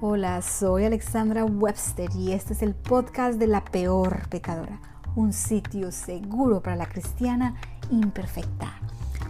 [0.00, 4.80] Hola, soy Alexandra Webster y este es el podcast de La Peor Pecadora,
[5.16, 7.56] un sitio seguro para la cristiana
[7.90, 8.78] imperfecta.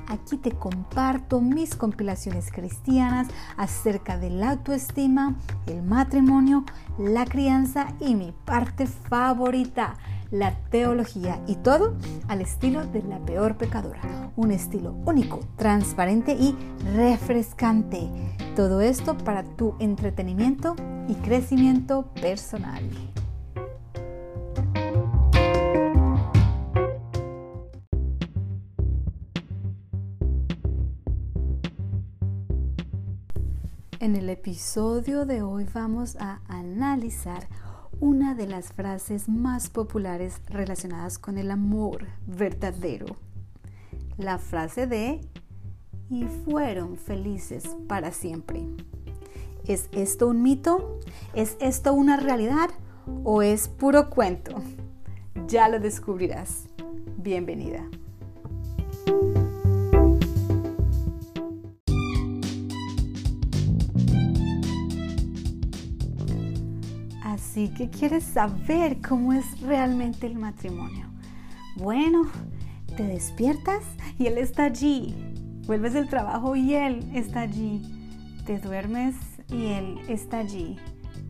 [0.08, 5.36] Aquí te comparto mis compilaciones cristianas acerca de la autoestima,
[5.66, 6.64] el matrimonio,
[6.98, 9.94] la crianza y mi parte favorita,
[10.30, 11.96] la teología y todo
[12.28, 14.32] al estilo de la peor pecadora.
[14.36, 16.56] Un estilo único, transparente y
[16.94, 18.10] refrescante.
[18.54, 20.76] Todo esto para tu entretenimiento
[21.08, 22.82] y crecimiento personal.
[34.00, 37.48] En el episodio de hoy vamos a analizar
[38.00, 43.16] una de las frases más populares relacionadas con el amor verdadero.
[44.16, 45.20] La frase de
[46.08, 48.66] y fueron felices para siempre.
[49.66, 51.00] ¿Es esto un mito?
[51.34, 52.70] ¿Es esto una realidad?
[53.24, 54.62] ¿O es puro cuento?
[55.46, 56.66] Ya lo descubrirás.
[57.16, 57.88] Bienvenida.
[67.58, 71.06] Así que quieres saber cómo es realmente el matrimonio.
[71.74, 72.30] Bueno,
[72.96, 73.82] te despiertas
[74.16, 75.16] y él está allí.
[75.66, 77.82] Vuelves del trabajo y él está allí.
[78.46, 79.16] Te duermes
[79.48, 80.76] y él está allí.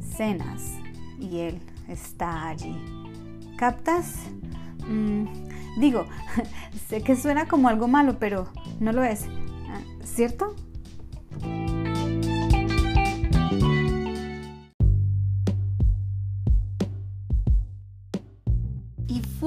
[0.00, 0.74] Cenas
[1.18, 2.76] y él está allí.
[3.56, 4.16] ¿Captas?
[4.86, 5.28] Mm,
[5.80, 6.04] digo,
[6.88, 8.48] sé que suena como algo malo, pero
[8.80, 9.24] no lo es.
[10.04, 10.54] ¿Cierto?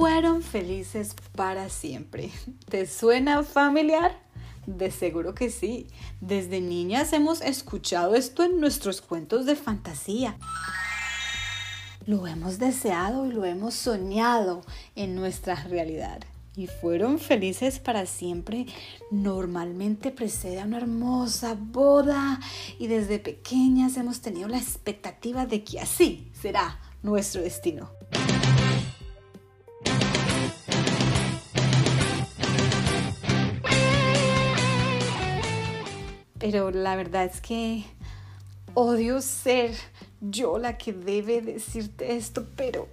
[0.02, 2.32] Fueron felices para siempre.
[2.68, 4.18] ¿Te suena familiar?
[4.66, 5.86] De seguro que sí.
[6.20, 10.36] Desde niñas hemos escuchado esto en nuestros cuentos de fantasía.
[12.04, 14.62] Lo hemos deseado y lo hemos soñado
[14.96, 16.18] en nuestra realidad.
[16.56, 18.66] Y fueron felices para siempre.
[19.12, 22.40] Normalmente precede a una hermosa boda
[22.76, 27.88] y desde pequeñas hemos tenido la expectativa de que así será nuestro destino.
[36.42, 37.84] Pero la verdad es que
[38.74, 39.76] odio ser
[40.20, 42.88] yo la que debe decirte esto, pero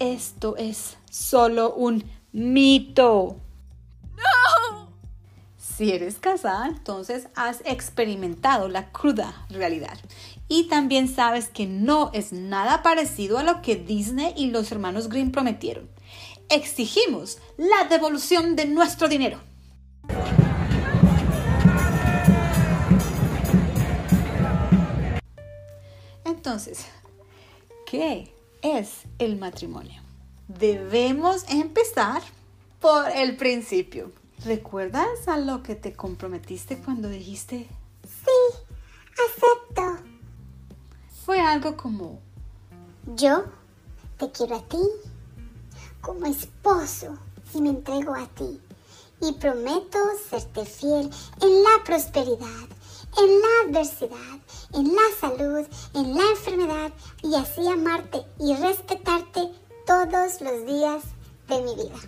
[0.00, 2.02] esto es solo un
[2.32, 3.36] mito.
[4.16, 4.88] No.
[5.56, 9.98] Si eres casada, entonces has experimentado la cruda realidad.
[10.48, 15.08] Y también sabes que no es nada parecido a lo que Disney y los hermanos
[15.08, 15.88] Grimm prometieron.
[16.48, 19.47] Exigimos la devolución de nuestro dinero.
[26.48, 26.86] Entonces,
[27.84, 28.32] ¿qué
[28.62, 30.00] es el matrimonio?
[30.48, 32.22] Debemos empezar
[32.80, 34.12] por el principio.
[34.46, 37.68] ¿Recuerdas a lo que te comprometiste cuando dijiste
[38.02, 38.60] Sí,
[39.26, 40.02] acepto.
[41.26, 42.18] Fue algo como
[43.14, 43.44] Yo
[44.16, 44.80] te quiero a ti
[46.00, 47.18] como esposo
[47.52, 48.58] y me entrego a ti.
[49.20, 49.98] Y prometo
[50.30, 51.10] serte fiel
[51.42, 52.68] en la prosperidad,
[53.18, 54.38] en la adversidad,
[54.74, 56.92] en la salud, en la enfermedad
[57.22, 59.50] y así amarte y respetarte
[59.86, 61.02] todos los días
[61.48, 61.98] de mi vida.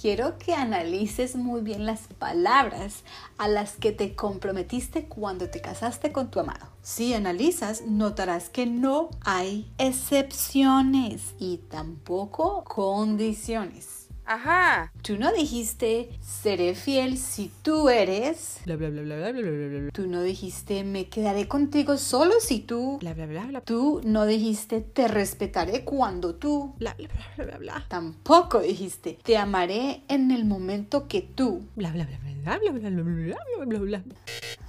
[0.00, 3.02] Quiero que analices muy bien las palabras
[3.36, 6.66] a las que te comprometiste cuando te casaste con tu amado.
[6.82, 14.07] Si analizas, notarás que no hay excepciones y tampoco condiciones.
[14.28, 14.92] Ajá.
[15.00, 18.60] Tú no dijiste seré fiel si tú eres.
[18.66, 19.90] Bla bla bla bla bla bla bla bla.
[19.90, 22.98] Tú no dijiste me quedaré contigo solo si tú.
[23.00, 23.60] Bla bla bla bla.
[23.62, 26.74] Tú no dijiste te respetaré cuando tú.
[26.78, 27.84] Bla bla bla bla bla bla.
[27.88, 31.62] Tampoco dijiste te amaré en el momento que tú.
[31.74, 34.02] Bla bla bla bla bla bla bla bla bla bla bla.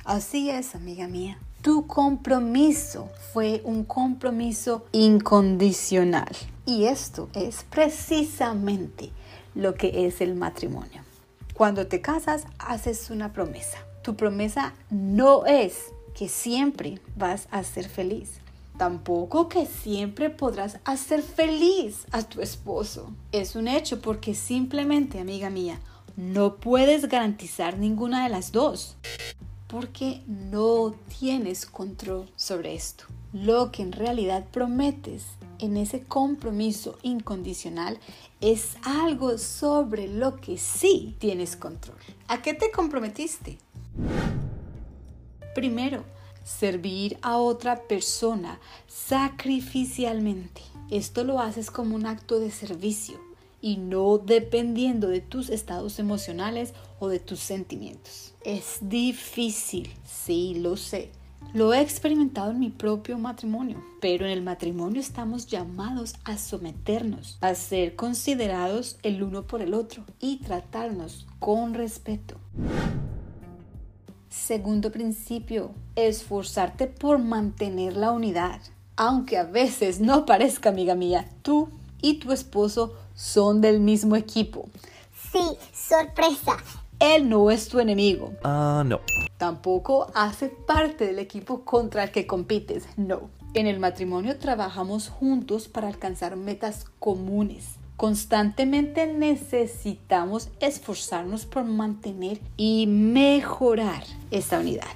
[0.05, 1.37] Así es, amiga mía.
[1.61, 6.33] Tu compromiso fue un compromiso incondicional.
[6.65, 9.11] Y esto es precisamente
[9.55, 11.03] lo que es el matrimonio.
[11.53, 13.77] Cuando te casas, haces una promesa.
[14.01, 18.39] Tu promesa no es que siempre vas a ser feliz.
[18.77, 23.11] Tampoco que siempre podrás hacer feliz a tu esposo.
[23.33, 25.79] Es un hecho porque simplemente, amiga mía,
[26.15, 28.95] no puedes garantizar ninguna de las dos.
[29.67, 33.03] Porque no tienes control sobre esto.
[33.33, 35.25] Lo que en realidad prometes
[35.59, 37.99] en ese compromiso incondicional
[38.41, 41.97] es algo sobre lo que sí tienes control.
[42.27, 43.57] ¿A qué te comprometiste?
[45.53, 46.03] Primero,
[46.43, 50.61] servir a otra persona sacrificialmente.
[50.89, 53.19] Esto lo haces como un acto de servicio
[53.61, 58.33] y no dependiendo de tus estados emocionales o de tus sentimientos.
[58.43, 61.11] Es difícil, sí, lo sé.
[61.51, 67.39] Lo he experimentado en mi propio matrimonio, pero en el matrimonio estamos llamados a someternos,
[67.41, 72.35] a ser considerados el uno por el otro y tratarnos con respeto.
[74.29, 78.61] Segundo principio, esforzarte por mantener la unidad.
[78.95, 81.69] Aunque a veces no parezca, amiga mía, tú
[81.99, 84.69] y tu esposo son del mismo equipo.
[85.31, 85.41] Sí,
[85.73, 86.57] sorpresa.
[86.99, 88.33] Él no es tu enemigo.
[88.43, 88.99] Ah, no.
[89.37, 92.85] Tampoco hace parte del equipo contra el que compites.
[92.97, 93.29] No.
[93.53, 97.75] En el matrimonio trabajamos juntos para alcanzar metas comunes.
[97.95, 104.87] Constantemente necesitamos esforzarnos por mantener y mejorar esta unidad.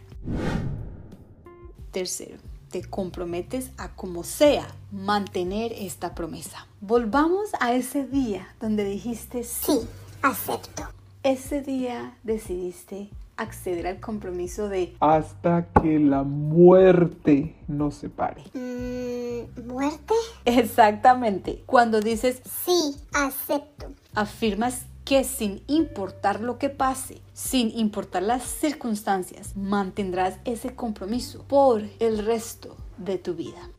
[1.92, 2.38] Tercero,
[2.70, 6.68] te comprometes a como sea mantener esta promesa.
[6.82, 9.66] Volvamos a ese día donde dijiste sí.
[9.66, 9.80] Sí,
[10.22, 10.84] acepto.
[11.24, 18.44] Ese día decidiste acceder al compromiso de hasta que la muerte nos separe.
[18.54, 20.14] Mm, ¿Muerte?
[20.46, 23.88] exactamente cuando dices Sí, acepto.
[24.14, 31.82] afirmas que sin importar lo que pase, sin importar las circunstancias, mantendrás ese compromiso por
[32.00, 33.70] el resto de tu vida.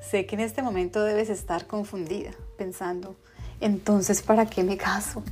[0.00, 3.16] Sé que en este momento debes estar confundida, pensando,
[3.60, 5.22] entonces, ¿para qué me caso?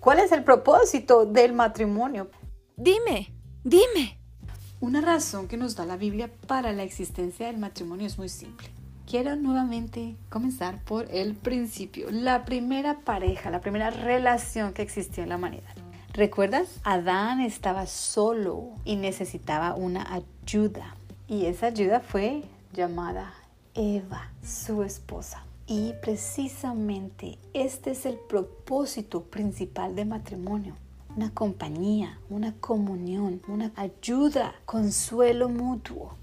[0.00, 2.30] ¿Cuál es el propósito del matrimonio?
[2.76, 3.32] Dime,
[3.62, 4.18] dime.
[4.80, 8.68] Una razón que nos da la Biblia para la existencia del matrimonio es muy simple.
[9.06, 15.30] Quiero nuevamente comenzar por el principio, la primera pareja, la primera relación que existió en
[15.30, 15.74] la humanidad.
[16.12, 16.80] ¿Recuerdas?
[16.84, 20.96] Adán estaba solo y necesitaba una ayuda.
[21.26, 23.32] Y esa ayuda fue llamada
[23.74, 25.43] Eva, su esposa.
[25.66, 30.76] Y precisamente este es el propósito principal del matrimonio.
[31.16, 36.16] Una compañía, una comunión, una ayuda, consuelo mutuo.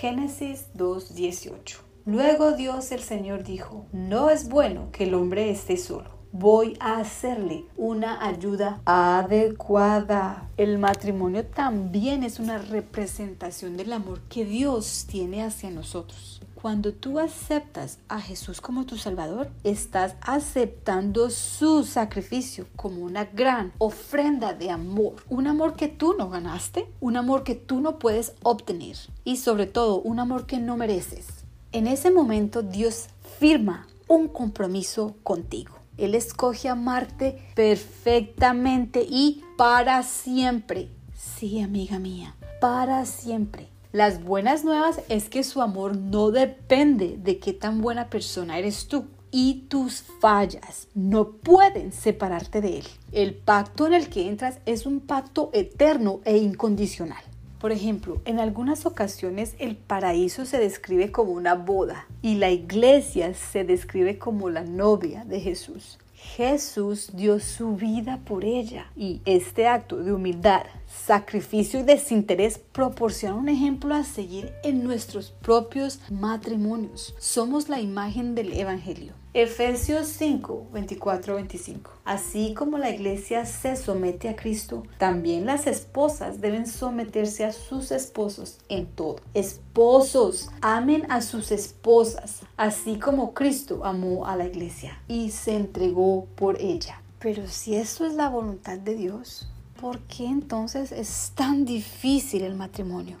[0.00, 1.76] Génesis 2.18.
[2.06, 6.16] Luego Dios el Señor dijo, no es bueno que el hombre esté solo.
[6.32, 10.48] Voy a hacerle una ayuda adecuada.
[10.56, 16.40] El matrimonio también es una representación del amor que Dios tiene hacia nosotros.
[16.66, 23.72] Cuando tú aceptas a Jesús como tu Salvador, estás aceptando su sacrificio como una gran
[23.78, 25.14] ofrenda de amor.
[25.28, 29.66] Un amor que tú no ganaste, un amor que tú no puedes obtener y sobre
[29.66, 31.28] todo un amor que no mereces.
[31.70, 35.76] En ese momento Dios firma un compromiso contigo.
[35.96, 40.88] Él escoge amarte perfectamente y para siempre.
[41.14, 43.68] Sí, amiga mía, para siempre.
[43.96, 48.88] Las buenas nuevas es que su amor no depende de qué tan buena persona eres
[48.88, 52.84] tú y tus fallas no pueden separarte de él.
[53.12, 57.22] El pacto en el que entras es un pacto eterno e incondicional.
[57.58, 63.32] Por ejemplo, en algunas ocasiones el paraíso se describe como una boda y la iglesia
[63.32, 65.96] se describe como la novia de Jesús.
[66.36, 73.36] Jesús dio su vida por ella y este acto de humildad, sacrificio y desinterés proporciona
[73.36, 77.14] un ejemplo a seguir en nuestros propios matrimonios.
[77.18, 79.14] Somos la imagen del Evangelio.
[79.38, 81.90] Efesios 5, 24, 25.
[82.06, 87.90] Así como la iglesia se somete a Cristo, también las esposas deben someterse a sus
[87.90, 89.16] esposos en todo.
[89.34, 96.26] Esposos, amen a sus esposas, así como Cristo amó a la iglesia y se entregó
[96.34, 97.02] por ella.
[97.18, 102.54] Pero si esto es la voluntad de Dios, ¿por qué entonces es tan difícil el
[102.54, 103.18] matrimonio?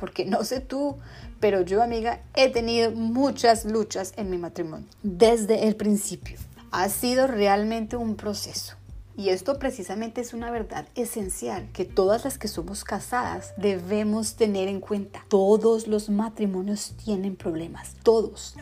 [0.00, 0.96] Porque no sé tú,
[1.38, 6.38] pero yo, amiga, he tenido muchas luchas en mi matrimonio desde el principio.
[6.72, 8.76] Ha sido realmente un proceso.
[9.16, 14.68] Y esto precisamente es una verdad esencial que todas las que somos casadas debemos tener
[14.68, 15.22] en cuenta.
[15.28, 18.54] Todos los matrimonios tienen problemas, todos.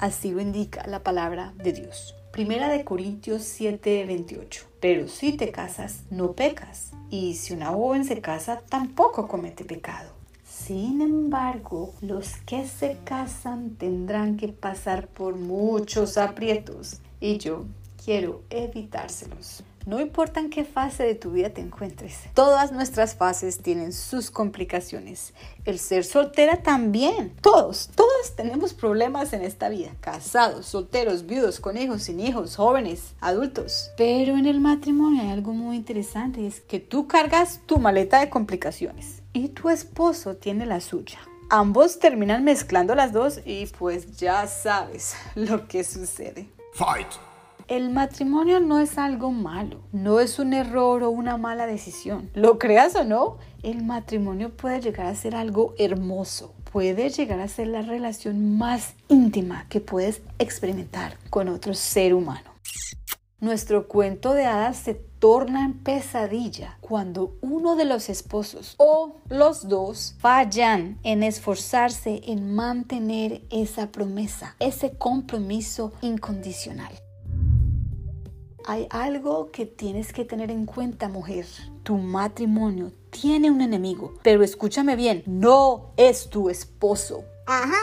[0.00, 2.16] Así lo indica la palabra de Dios.
[2.32, 4.64] Primera de Corintios 7:28.
[4.80, 6.89] Pero si te casas, no pecas.
[7.10, 10.12] Y si una joven se casa, tampoco comete pecado.
[10.44, 17.00] Sin embargo, los que se casan tendrán que pasar por muchos aprietos.
[17.20, 17.64] Y yo
[18.04, 19.64] quiero evitárselos.
[19.86, 24.30] No importa en qué fase de tu vida te encuentres, todas nuestras fases tienen sus
[24.30, 25.32] complicaciones.
[25.64, 27.34] El ser soltera también.
[27.40, 29.90] Todos, todos tenemos problemas en esta vida.
[30.00, 33.90] Casados, solteros, viudos, con hijos, sin hijos, jóvenes, adultos.
[33.96, 38.30] Pero en el matrimonio hay algo muy interesante es que tú cargas tu maleta de
[38.30, 41.18] complicaciones y tu esposo tiene la suya.
[41.48, 46.48] Ambos terminan mezclando las dos y pues ya sabes lo que sucede.
[46.74, 47.29] Fight!
[47.70, 52.28] El matrimonio no es algo malo, no es un error o una mala decisión.
[52.34, 57.46] Lo creas o no, el matrimonio puede llegar a ser algo hermoso, puede llegar a
[57.46, 62.50] ser la relación más íntima que puedes experimentar con otro ser humano.
[63.38, 69.68] Nuestro cuento de hadas se torna en pesadilla cuando uno de los esposos o los
[69.68, 76.92] dos fallan en esforzarse en mantener esa promesa, ese compromiso incondicional.
[78.66, 81.46] Hay algo que tienes que tener en cuenta, mujer.
[81.82, 87.24] Tu matrimonio tiene un enemigo, pero escúchame bien, no es tu esposo.
[87.46, 87.78] Ajá.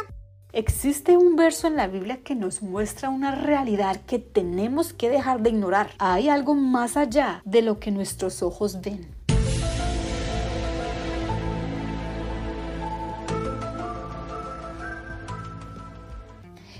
[0.53, 5.41] Existe un verso en la Biblia que nos muestra una realidad que tenemos que dejar
[5.41, 5.89] de ignorar.
[5.97, 9.15] Hay algo más allá de lo que nuestros ojos ven.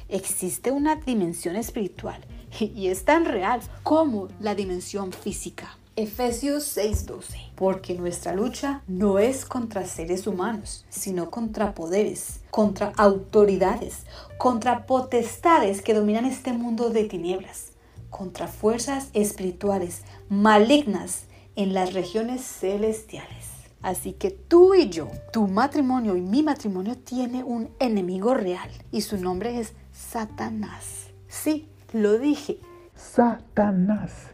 [0.08, 2.24] Existe una dimensión espiritual
[2.66, 5.78] y es tan real como la dimensión física.
[5.96, 14.04] Efesios 6:12, porque nuestra lucha no es contra seres humanos, sino contra poderes, contra autoridades,
[14.38, 17.72] contra potestades que dominan este mundo de tinieblas,
[18.12, 21.24] contra fuerzas espirituales malignas
[21.56, 23.48] en las regiones celestiales.
[23.82, 29.02] Así que tú y yo, tu matrimonio y mi matrimonio tiene un enemigo real y
[29.02, 31.08] su nombre es Satanás.
[31.28, 32.60] Sí, lo dije.
[32.96, 34.32] Satanás.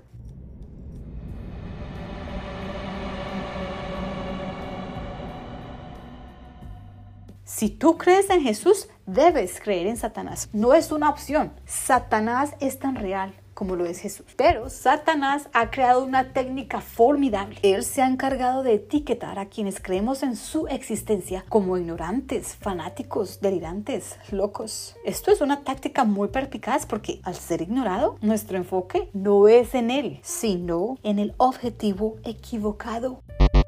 [7.44, 10.50] Si tú crees en Jesús, debes creer en Satanás.
[10.54, 11.54] No es una opción.
[11.66, 14.26] Satanás es tan real como lo es Jesús.
[14.38, 17.58] Pero Satanás ha creado una técnica formidable.
[17.62, 23.40] Él se ha encargado de etiquetar a quienes creemos en su existencia como ignorantes, fanáticos,
[23.42, 24.96] delirantes, locos.
[25.06, 29.90] Esto es una táctica muy perspicaz porque al ser ignorado, nuestro enfoque no es en
[29.90, 33.23] él, sino en el objetivo equivocado.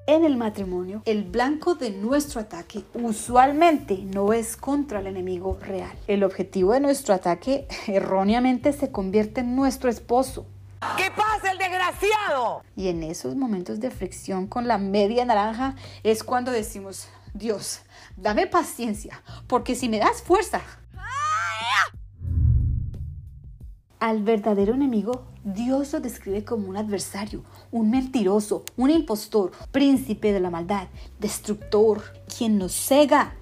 [0.08, 5.98] En el matrimonio, el blanco de nuestro ataque usualmente no es contra el enemigo real.
[6.06, 10.46] El objetivo de nuestro ataque erróneamente se convierte en nuestro esposo.
[10.96, 12.62] ¿Qué pasa, el desgraciado?
[12.76, 17.82] Y en esos momentos de fricción con la media naranja es cuando decimos, Dios,
[18.16, 20.62] dame paciencia, porque si me das fuerza...
[24.00, 30.40] Al verdadero enemigo, Dios lo describe como un adversario, un mentiroso, un impostor, príncipe de
[30.40, 30.88] la maldad,
[31.20, 32.02] destructor,
[32.38, 33.36] quien nos cega.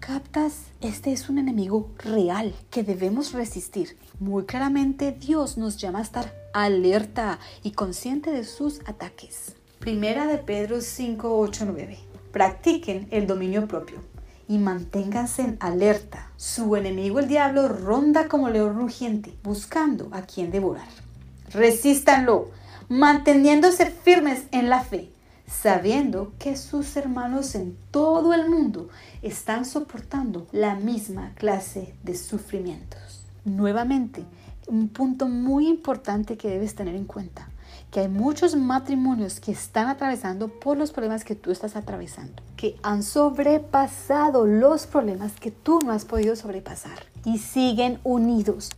[0.00, 0.64] ¿Captas?
[0.80, 3.96] Este es un enemigo real que debemos resistir.
[4.18, 9.54] Muy claramente Dios nos llama a estar alerta y consciente de sus ataques.
[9.78, 11.98] Primera de Pedro 5, 8, 9.
[12.32, 14.00] Practiquen el dominio propio
[14.48, 16.30] y manténganse en alerta.
[16.36, 20.88] Su enemigo el diablo ronda como león rugiente, buscando a quien devorar.
[21.54, 22.50] Resístanlo,
[22.88, 25.10] manteniéndose firmes en la fe,
[25.46, 28.88] sabiendo que sus hermanos en todo el mundo
[29.20, 33.24] están soportando la misma clase de sufrimientos.
[33.44, 34.24] Nuevamente,
[34.66, 37.48] un punto muy importante que debes tener en cuenta
[37.90, 42.76] que hay muchos matrimonios que están atravesando por los problemas que tú estás atravesando, que
[42.82, 48.70] han sobrepasado los problemas que tú no has podido sobrepasar y siguen unidos.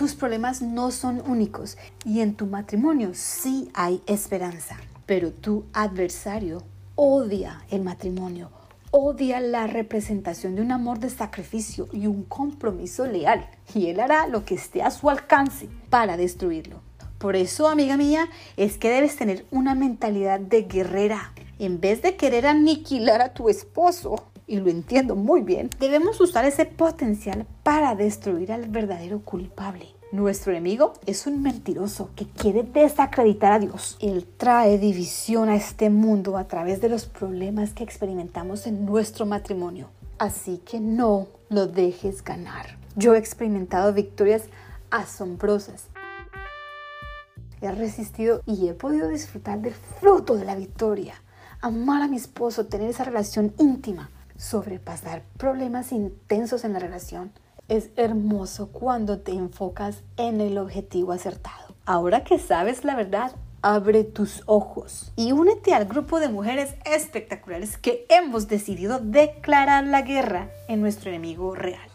[0.00, 1.76] Tus problemas no son únicos
[2.06, 6.62] y en tu matrimonio sí hay esperanza, pero tu adversario
[6.94, 8.50] odia el matrimonio,
[8.92, 14.26] odia la representación de un amor de sacrificio y un compromiso leal, y él hará
[14.26, 16.80] lo que esté a su alcance para destruirlo.
[17.18, 21.34] Por eso, amiga mía, es que debes tener una mentalidad de guerrera.
[21.58, 26.44] En vez de querer aniquilar a tu esposo, y lo entiendo muy bien, debemos usar
[26.44, 29.86] ese potencial para destruir al verdadero culpable.
[30.10, 33.96] Nuestro enemigo es un mentiroso que quiere desacreditar a Dios.
[34.00, 39.24] Él trae división a este mundo a través de los problemas que experimentamos en nuestro
[39.24, 39.88] matrimonio.
[40.18, 42.76] Así que no lo dejes ganar.
[42.96, 44.42] Yo he experimentado victorias
[44.90, 45.86] asombrosas.
[47.60, 51.14] He resistido y he podido disfrutar del fruto de la victoria.
[51.60, 57.32] Amar a mi esposo, tener esa relación íntima, sobrepasar problemas intensos en la relación
[57.68, 61.74] es hermoso cuando te enfocas en el objetivo acertado.
[61.84, 63.32] Ahora que sabes la verdad,
[63.62, 70.02] abre tus ojos y únete al grupo de mujeres espectaculares que hemos decidido declarar la
[70.02, 71.88] guerra en nuestro enemigo real.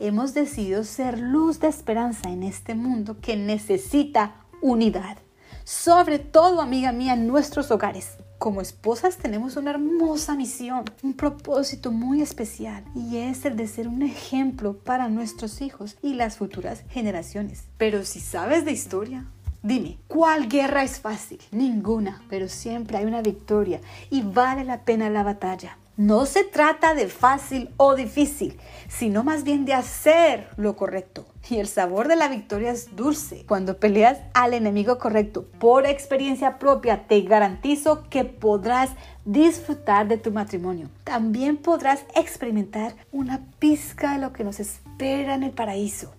[0.00, 5.18] Hemos decidido ser luz de esperanza en este mundo que necesita unidad.
[5.64, 8.16] Sobre todo, amiga mía, en nuestros hogares.
[8.40, 13.86] Como esposas tenemos una hermosa misión, un propósito muy especial y es el de ser
[13.86, 17.64] un ejemplo para nuestros hijos y las futuras generaciones.
[17.76, 19.26] Pero si sabes de historia,
[19.62, 21.38] Dime, ¿cuál guerra es fácil?
[21.50, 25.76] Ninguna, pero siempre hay una victoria y vale la pena la batalla.
[26.00, 31.26] No se trata de fácil o difícil, sino más bien de hacer lo correcto.
[31.50, 33.44] Y el sabor de la victoria es dulce.
[33.46, 38.92] Cuando peleas al enemigo correcto, por experiencia propia, te garantizo que podrás
[39.26, 40.88] disfrutar de tu matrimonio.
[41.04, 46.14] También podrás experimentar una pizca de lo que nos espera en el paraíso.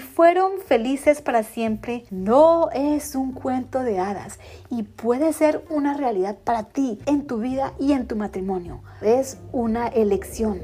[0.00, 6.36] Fueron felices para siempre no es un cuento de hadas y puede ser una realidad
[6.42, 8.82] para ti en tu vida y en tu matrimonio.
[9.00, 10.60] Es una elección.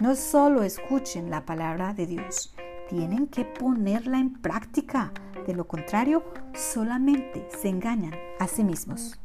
[0.00, 2.54] No solo escuchen la palabra de Dios,
[2.88, 5.12] tienen que ponerla en práctica.
[5.44, 6.22] De lo contrario,
[6.54, 9.18] solamente se engañan a sí mismos.